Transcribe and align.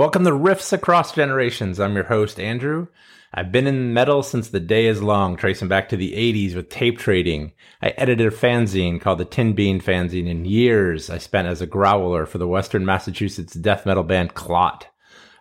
Welcome 0.00 0.24
to 0.24 0.30
Riffs 0.30 0.72
Across 0.72 1.12
Generations. 1.12 1.78
I'm 1.78 1.94
your 1.94 2.04
host, 2.04 2.40
Andrew. 2.40 2.86
I've 3.34 3.52
been 3.52 3.66
in 3.66 3.92
metal 3.92 4.22
since 4.22 4.48
the 4.48 4.58
day 4.58 4.86
is 4.86 5.02
long, 5.02 5.36
tracing 5.36 5.68
back 5.68 5.90
to 5.90 5.96
the 5.98 6.12
80s 6.12 6.54
with 6.56 6.70
tape 6.70 6.96
trading. 6.96 7.52
I 7.82 7.88
edited 7.98 8.32
a 8.32 8.34
fanzine 8.34 8.98
called 8.98 9.18
the 9.18 9.26
Tin 9.26 9.52
Bean 9.52 9.78
Fanzine. 9.78 10.26
In 10.26 10.46
years, 10.46 11.10
I 11.10 11.18
spent 11.18 11.48
as 11.48 11.60
a 11.60 11.66
growler 11.66 12.24
for 12.24 12.38
the 12.38 12.48
Western 12.48 12.86
Massachusetts 12.86 13.52
death 13.52 13.84
metal 13.84 14.02
band 14.02 14.32
Clot. 14.32 14.86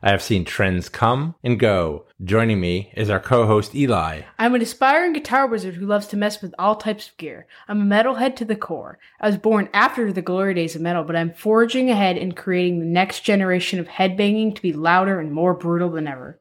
I 0.02 0.12
have 0.12 0.22
seen 0.24 0.46
trends 0.46 0.88
come 0.88 1.36
and 1.44 1.60
go. 1.60 2.06
Joining 2.24 2.60
me 2.62 2.92
is 2.96 3.10
our 3.10 3.20
co-host 3.20 3.76
Eli. 3.76 4.22
I'm 4.38 4.56
an 4.56 4.62
aspiring 4.62 5.12
guitar 5.14 5.46
wizard 5.46 5.76
who 5.76 5.86
loves 5.86 6.08
to 6.08 6.18
mess 6.18 6.42
with 6.42 6.56
all 6.58 6.76
types 6.76 7.10
of 7.10 7.18
gear. 7.18 7.48
I'm 7.68 7.82
a 7.82 7.96
metalhead 7.96 8.36
to 8.38 8.46
the 8.46 8.56
core. 8.56 8.98
I 9.20 9.28
was 9.28 9.38
born 9.38 9.68
after 9.74 10.14
the 10.14 10.22
glory 10.22 10.54
days 10.54 10.76
of 10.76 10.82
metal, 10.82 11.04
but 11.04 11.18
I'm 11.18 11.34
forging 11.34 11.90
ahead 11.90 12.18
in 12.18 12.32
creating 12.32 12.80
the 12.80 12.86
next 12.86 13.22
generation 13.22 13.80
of 13.80 13.88
headbanging 13.88 14.56
to 14.56 14.62
be 14.62 14.72
louder 14.72 15.20
and 15.20 15.34
more 15.34 15.54
brutal 15.54 15.90
than 15.92 16.08
ever. 16.08 16.40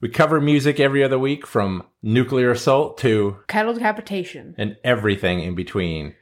We 0.00 0.08
cover 0.08 0.40
music 0.40 0.80
every 0.80 1.04
other 1.04 1.18
week 1.18 1.46
from 1.46 1.84
nuclear 2.02 2.50
assault 2.50 2.98
to 2.98 3.38
Cattle 3.48 3.74
decapitation. 3.74 4.54
and 4.56 4.76
everything 4.82 5.40
in 5.40 5.54
between. 5.54 6.14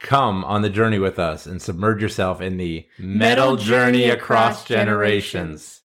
Come 0.00 0.44
on 0.44 0.62
the 0.62 0.70
journey 0.70 0.98
with 0.98 1.18
us 1.18 1.46
and 1.46 1.60
submerge 1.62 2.02
yourself 2.02 2.40
in 2.40 2.56
the 2.56 2.86
metal, 2.98 3.56
journey 3.56 4.10
across 4.10 4.64
generations. 4.64 5.81